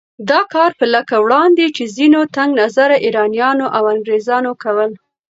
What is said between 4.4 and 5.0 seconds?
کول